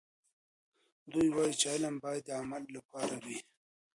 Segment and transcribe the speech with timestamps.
[1.11, 3.37] دوی وایي چې علم باید د عمل لپاره وي.